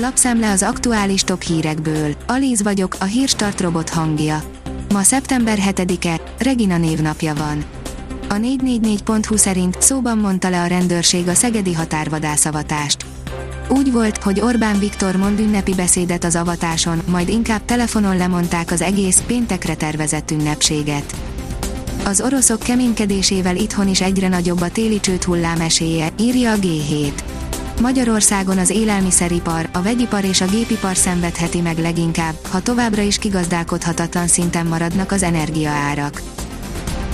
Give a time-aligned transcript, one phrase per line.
[0.00, 2.14] Lapszemle az aktuális top hírekből.
[2.26, 4.42] Alíz vagyok, a hírstart robot hangja.
[4.92, 7.64] Ma szeptember 7-e, Regina névnapja van.
[8.28, 13.04] A 444.hu szerint szóban mondta le a rendőrség a szegedi határvadászavatást.
[13.68, 18.82] Úgy volt, hogy Orbán Viktor mond ünnepi beszédet az avatáson, majd inkább telefonon lemondták az
[18.82, 21.14] egész péntekre tervezett ünnepséget.
[22.04, 27.12] Az oroszok keménykedésével itthon is egyre nagyobb a téli csőt hullám esélye, írja a G7.
[27.80, 34.26] Magyarországon az élelmiszeripar, a vegyipar és a gépipar szenvedheti meg leginkább, ha továbbra is kigazdálkodhatatlan
[34.26, 36.22] szinten maradnak az energiaárak.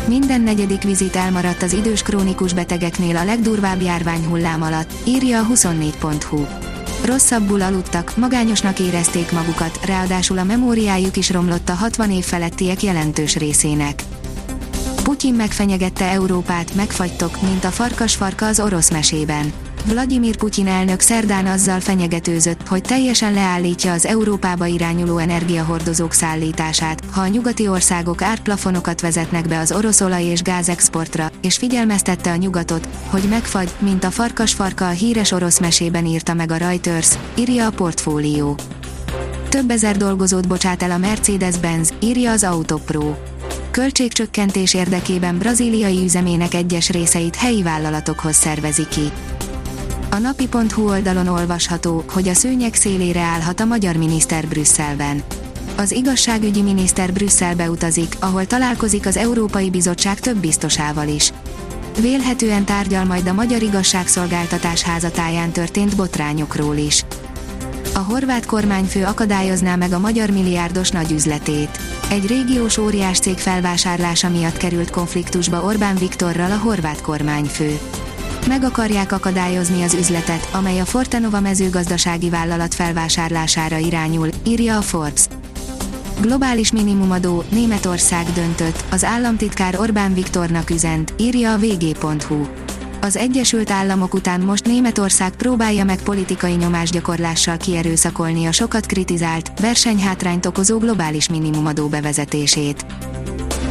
[0.08, 6.46] Minden negyedik vizit elmaradt az idős krónikus betegeknél a legdurvább járványhullám alatt, írja a 24.hu.
[7.04, 13.36] Rosszabbul aludtak, magányosnak érezték magukat, ráadásul a memóriájuk is romlott a 60 év felettiek jelentős
[13.36, 14.02] részének.
[15.02, 19.52] Putyin megfenyegette Európát, megfagytok, mint a farkas farka az orosz mesében.
[19.86, 27.20] Vladimir Putyin elnök szerdán azzal fenyegetőzött, hogy teljesen leállítja az Európába irányuló energiahordozók szállítását, ha
[27.20, 32.88] a nyugati országok árplafonokat vezetnek be az orosz olaj és gázexportra, és figyelmeztette a nyugatot,
[33.10, 37.66] hogy megfagy, mint a farkas farka a híres orosz mesében írta meg a Reuters, írja
[37.66, 38.56] a portfólió.
[39.48, 43.14] Több ezer dolgozót bocsát el a Mercedes-Benz, írja az Autopro
[43.74, 49.12] költségcsökkentés érdekében brazíliai üzemének egyes részeit helyi vállalatokhoz szervezi ki.
[50.14, 55.22] A napi.hu oldalon olvasható, hogy a szőnyeg szélére állhat a magyar miniszter Brüsszelben.
[55.76, 61.32] Az igazságügyi miniszter Brüsszelbe utazik, ahol találkozik az Európai Bizottság több biztosával is.
[62.00, 67.04] Vélhetően tárgyal majd a Magyar Igazságszolgáltatás házatáján történt botrányokról is.
[67.94, 71.78] A horvát kormányfő akadályozná meg a magyar milliárdos nagyüzletét.
[72.10, 77.78] Egy régiós óriás cég felvásárlása miatt került konfliktusba Orbán Viktorral a horvát kormányfő
[78.46, 85.26] meg akarják akadályozni az üzletet, amely a Fortenova mezőgazdasági vállalat felvásárlására irányul, írja a Forbes.
[86.20, 92.46] Globális minimumadó, Németország döntött, az államtitkár Orbán Viktornak üzent, írja a vg.hu.
[93.00, 100.46] Az Egyesült Államok után most Németország próbálja meg politikai nyomásgyakorlással kierőszakolni a sokat kritizált, versenyhátrányt
[100.46, 102.86] okozó globális minimumadó bevezetését.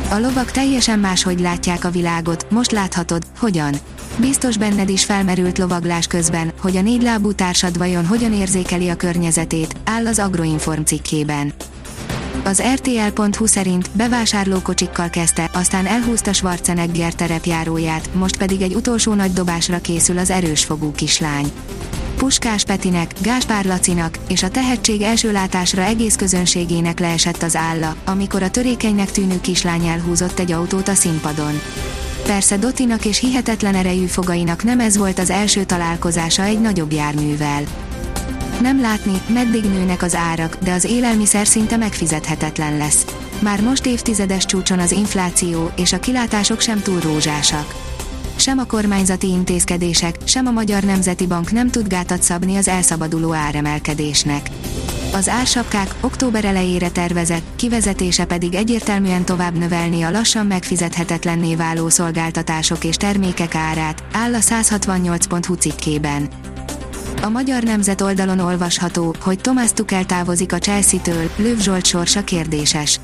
[0.10, 3.74] A lovak teljesen máshogy látják a világot, most láthatod, hogyan.
[4.18, 9.76] Biztos benned is felmerült lovaglás közben, hogy a négylábú társad vajon hogyan érzékeli a környezetét,
[9.84, 11.54] áll az Agroinform cikkében.
[12.44, 19.82] Az RTL.hu szerint bevásárlókocsikkal kezdte, aztán elhúzta Schwarzenegger terepjáróját, most pedig egy utolsó nagy dobásra
[19.82, 21.52] készül az erősfogú kislány.
[22.16, 28.44] Puskás Petinek, Gáspár Lacinak és a tehetség első látásra egész közönségének leesett az álla, amikor
[28.44, 31.62] a törékenynek tűnő kislány elhúzott egy autót a színpadon.
[32.24, 37.62] Persze Dotinak és hihetetlen erejű fogainak nem ez volt az első találkozása egy nagyobb járművel.
[38.62, 43.06] Nem látni, meddig nőnek az árak, de az élelmiszer szinte megfizethetetlen lesz.
[43.40, 47.76] Már most évtizedes csúcson az infláció, és a kilátások sem túl rózsásak.
[48.36, 53.34] Sem a kormányzati intézkedések, sem a Magyar Nemzeti Bank nem tud gátat szabni az elszabaduló
[53.34, 54.50] áremelkedésnek.
[55.14, 62.84] Az ársapkák október elejére tervezett, kivezetése pedig egyértelműen tovább növelni a lassan megfizethetetlenné váló szolgáltatások
[62.84, 66.28] és termékek árát, áll a 168.hu cikkében.
[67.22, 73.00] A Magyar Nemzet oldalon olvasható, hogy Thomas Tuchel távozik a Chelsea-től, Löv Zsolt sorsa kérdéses.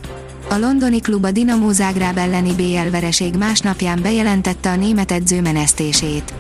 [0.50, 6.34] A londoni klub a Dinamo Zágráb elleni BL vereség másnapján bejelentette a német edző menesztését.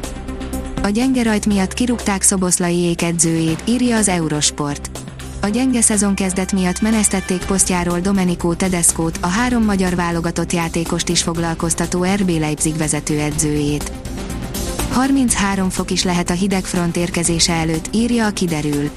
[0.83, 5.08] A gyenge rajt miatt kirúgták Szoboszlai edzőjét, írja az Eurosport.
[5.41, 11.23] A gyenge szezon kezdet miatt menesztették posztjáról Domenico Tedescót, a három magyar válogatott játékost is
[11.23, 13.91] foglalkoztató RB Leipzig vezető edzőjét.
[14.91, 18.89] 33 fok is lehet a hideg front érkezése előtt, írja a kiderül.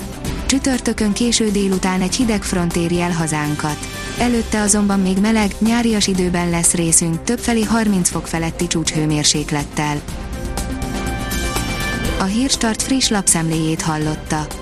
[0.47, 3.79] Csütörtökön késő délután egy hideg front éri el hazánkat.
[4.19, 10.01] Előtte azonban még meleg, nyárias időben lesz részünk, többfelé 30 fok feletti csúcshőmérséklettel.
[12.19, 14.62] A Hírstart friss lapszemléjét hallotta.